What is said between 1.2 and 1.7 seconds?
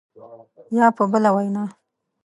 وینا